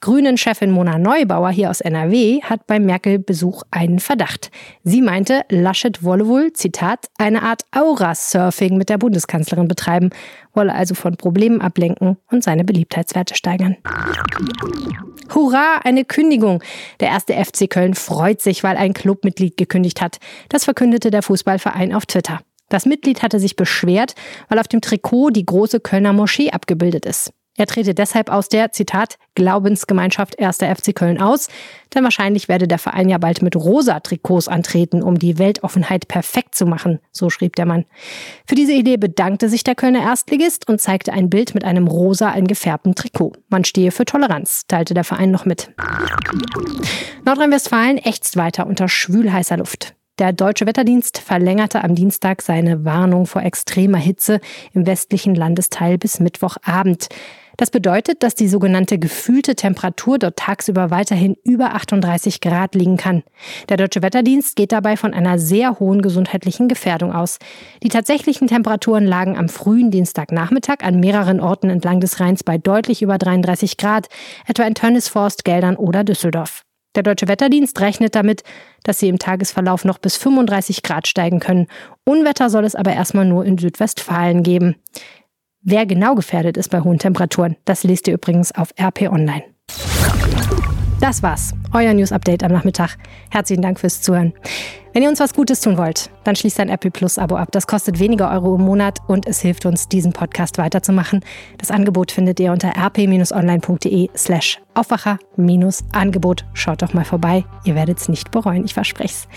Grünen-Chefin 0.00 0.70
Mona 0.70 0.98
Neubauer 0.98 1.50
hier 1.50 1.70
aus 1.70 1.80
NRW 1.80 2.42
hat 2.42 2.66
beim 2.66 2.84
Merkel-Besuch 2.84 3.62
einen 3.70 3.98
Verdacht. 3.98 4.50
Sie 4.82 5.02
meinte, 5.02 5.42
Laschet 5.48 6.02
wolle 6.02 6.26
wohl, 6.26 6.52
Zitat, 6.52 7.06
eine 7.18 7.42
Art 7.42 7.62
Aura-Surfing 7.72 8.76
mit 8.76 8.88
der 8.88 8.98
Bundeskanzlerin 8.98 9.68
betreiben, 9.68 10.10
wolle 10.54 10.74
also 10.74 10.94
von 10.94 11.16
Problemen 11.16 11.60
ablenken 11.60 12.16
und 12.30 12.42
seine 12.42 12.64
Beliebtheitswerte 12.64 13.34
steigern. 13.34 13.76
Hurra, 15.34 15.80
eine 15.84 16.04
Kündigung! 16.04 16.62
Der 17.00 17.08
erste 17.08 17.34
FC 17.34 17.68
Köln 17.68 17.94
freut 17.94 18.40
sich, 18.40 18.62
weil 18.62 18.76
ein 18.76 18.94
Clubmitglied 18.94 19.56
gekündigt 19.56 20.00
hat. 20.00 20.18
Das 20.48 20.64
verkündete 20.64 21.10
der 21.10 21.22
Fußballverein 21.22 21.94
auf 21.94 22.06
Twitter. 22.06 22.40
Das 22.68 22.86
Mitglied 22.86 23.22
hatte 23.22 23.38
sich 23.38 23.56
beschwert, 23.56 24.14
weil 24.48 24.58
auf 24.58 24.68
dem 24.68 24.80
Trikot 24.80 25.30
die 25.30 25.46
große 25.46 25.80
Kölner 25.80 26.12
Moschee 26.12 26.50
abgebildet 26.50 27.06
ist. 27.06 27.32
Er 27.56 27.66
trete 27.66 27.94
deshalb 27.94 28.30
aus 28.30 28.48
der, 28.48 28.72
Zitat, 28.72 29.18
Glaubensgemeinschaft 29.34 30.38
1. 30.38 30.58
FC 30.58 30.94
Köln 30.94 31.20
aus, 31.20 31.48
denn 31.94 32.04
wahrscheinlich 32.04 32.48
werde 32.48 32.68
der 32.68 32.78
Verein 32.78 33.08
ja 33.08 33.16
bald 33.16 33.40
mit 33.40 33.56
rosa 33.56 34.00
Trikots 34.00 34.48
antreten, 34.48 35.02
um 35.02 35.18
die 35.18 35.38
Weltoffenheit 35.38 36.06
perfekt 36.06 36.54
zu 36.54 36.66
machen, 36.66 37.00
so 37.12 37.30
schrieb 37.30 37.56
der 37.56 37.64
Mann. 37.64 37.86
Für 38.46 38.54
diese 38.54 38.72
Idee 38.72 38.98
bedankte 38.98 39.48
sich 39.48 39.64
der 39.64 39.74
Kölner 39.74 40.02
Erstligist 40.02 40.68
und 40.68 40.80
zeigte 40.80 41.12
ein 41.12 41.30
Bild 41.30 41.54
mit 41.54 41.64
einem 41.64 41.86
rosa 41.86 42.30
eingefärbten 42.30 42.94
Trikot. 42.94 43.32
Man 43.48 43.64
stehe 43.64 43.90
für 43.90 44.04
Toleranz, 44.04 44.66
teilte 44.68 44.92
der 44.92 45.04
Verein 45.04 45.30
noch 45.30 45.46
mit. 45.46 45.70
Nordrhein-Westfalen 47.24 47.98
ächzt 47.98 48.36
weiter 48.36 48.66
unter 48.66 48.88
schwülheißer 48.88 49.56
Luft. 49.56 49.94
Der 50.18 50.32
deutsche 50.32 50.64
Wetterdienst 50.64 51.18
verlängerte 51.18 51.84
am 51.84 51.94
Dienstag 51.94 52.40
seine 52.40 52.86
Warnung 52.86 53.26
vor 53.26 53.42
extremer 53.42 53.98
Hitze 53.98 54.40
im 54.72 54.86
westlichen 54.86 55.34
Landesteil 55.34 55.98
bis 55.98 56.20
Mittwochabend. 56.20 57.08
Das 57.56 57.70
bedeutet, 57.70 58.22
dass 58.22 58.34
die 58.34 58.48
sogenannte 58.48 58.98
gefühlte 58.98 59.54
Temperatur 59.54 60.18
dort 60.18 60.36
tagsüber 60.36 60.90
weiterhin 60.90 61.36
über 61.44 61.74
38 61.74 62.40
Grad 62.40 62.74
liegen 62.74 62.96
kann. 62.96 63.22
Der 63.68 63.76
deutsche 63.76 64.02
Wetterdienst 64.02 64.56
geht 64.56 64.72
dabei 64.72 64.96
von 64.96 65.14
einer 65.14 65.38
sehr 65.38 65.78
hohen 65.78 66.02
gesundheitlichen 66.02 66.68
Gefährdung 66.68 67.12
aus. 67.12 67.38
Die 67.82 67.88
tatsächlichen 67.88 68.48
Temperaturen 68.48 69.06
lagen 69.06 69.36
am 69.36 69.48
frühen 69.48 69.90
Dienstagnachmittag 69.90 70.78
an 70.82 71.00
mehreren 71.00 71.40
Orten 71.40 71.70
entlang 71.70 72.00
des 72.00 72.20
Rheins 72.20 72.44
bei 72.44 72.58
deutlich 72.58 73.02
über 73.02 73.18
33 73.18 73.76
Grad, 73.76 74.08
etwa 74.46 74.64
in 74.64 74.74
Tönnisforst, 74.74 75.44
Geldern 75.44 75.76
oder 75.76 76.04
Düsseldorf. 76.04 76.62
Der 76.94 77.02
Deutsche 77.02 77.28
Wetterdienst 77.28 77.78
rechnet 77.80 78.14
damit, 78.14 78.42
dass 78.82 78.98
sie 78.98 79.08
im 79.08 79.18
Tagesverlauf 79.18 79.84
noch 79.84 79.98
bis 79.98 80.16
35 80.16 80.82
Grad 80.82 81.06
steigen 81.06 81.40
können. 81.40 81.66
Unwetter 82.04 82.48
soll 82.48 82.64
es 82.64 82.74
aber 82.74 82.92
erstmal 82.92 83.26
nur 83.26 83.44
in 83.44 83.58
Südwestfalen 83.58 84.42
geben. 84.42 84.76
Wer 85.68 85.84
genau 85.84 86.14
gefährdet 86.14 86.56
ist 86.56 86.70
bei 86.70 86.80
hohen 86.80 87.00
Temperaturen, 87.00 87.56
das 87.64 87.82
lest 87.82 88.06
ihr 88.06 88.14
übrigens 88.14 88.52
auf 88.52 88.72
RP 88.80 89.10
Online. 89.10 89.42
Das 91.00 91.24
war's, 91.24 91.54
euer 91.72 91.92
News 91.92 92.12
Update 92.12 92.44
am 92.44 92.52
Nachmittag. 92.52 92.96
Herzlichen 93.30 93.62
Dank 93.62 93.80
fürs 93.80 94.00
Zuhören. 94.00 94.32
Wenn 94.92 95.02
ihr 95.02 95.08
uns 95.08 95.18
was 95.18 95.34
Gutes 95.34 95.60
tun 95.60 95.76
wollt, 95.76 96.08
dann 96.22 96.36
schließt 96.36 96.60
ein 96.60 96.68
Apple 96.68 96.92
Plus 96.92 97.18
Abo 97.18 97.34
ab. 97.34 97.48
Das 97.50 97.66
kostet 97.66 97.98
weniger 97.98 98.30
Euro 98.30 98.54
im 98.54 98.60
Monat 98.60 99.00
und 99.08 99.26
es 99.26 99.40
hilft 99.40 99.66
uns, 99.66 99.88
diesen 99.88 100.12
Podcast 100.12 100.56
weiterzumachen. 100.56 101.24
Das 101.58 101.72
Angebot 101.72 102.12
findet 102.12 102.38
ihr 102.38 102.52
unter 102.52 102.68
rp-online.de 102.68 104.10
slash 104.16 104.60
Aufwacher-Angebot. 104.74 106.44
Schaut 106.54 106.82
doch 106.82 106.94
mal 106.94 107.04
vorbei. 107.04 107.44
Ihr 107.64 107.74
werdet 107.74 107.98
es 107.98 108.08
nicht 108.08 108.30
bereuen, 108.30 108.64
ich 108.64 108.74
verspreche 108.74 109.14
es. 109.14 109.28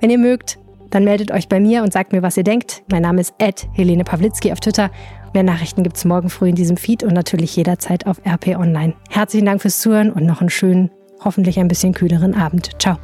Wenn 0.00 0.10
ihr 0.10 0.18
mögt, 0.18 0.58
dann 0.90 1.04
meldet 1.04 1.30
euch 1.30 1.48
bei 1.48 1.60
mir 1.60 1.84
und 1.84 1.92
sagt 1.92 2.12
mir, 2.12 2.22
was 2.22 2.36
ihr 2.36 2.44
denkt. 2.44 2.82
Mein 2.90 3.02
Name 3.02 3.20
ist 3.20 3.32
Ed 3.38 3.68
Helene 3.74 4.02
Pawlitzki 4.02 4.50
auf 4.50 4.58
Twitter. 4.58 4.90
Mehr 5.32 5.42
Nachrichten 5.42 5.82
gibt 5.82 5.96
es 5.96 6.04
morgen 6.04 6.28
früh 6.28 6.50
in 6.50 6.54
diesem 6.54 6.76
Feed 6.76 7.02
und 7.02 7.14
natürlich 7.14 7.56
jederzeit 7.56 8.06
auf 8.06 8.20
RP 8.26 8.48
Online. 8.58 8.92
Herzlichen 9.08 9.46
Dank 9.46 9.62
fürs 9.62 9.80
Zuhören 9.80 10.12
und 10.12 10.26
noch 10.26 10.40
einen 10.40 10.50
schönen, 10.50 10.90
hoffentlich 11.24 11.58
ein 11.58 11.68
bisschen 11.68 11.94
kühleren 11.94 12.34
Abend. 12.34 12.70
Ciao. 12.78 12.98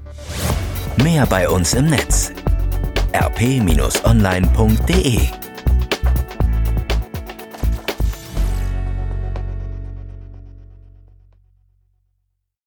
Mehr 1.03 1.25
bei 1.27 1.49
uns 1.49 1.73
im 1.75 1.87
Netz 1.87 2.33
rp-online.de 3.15 3.79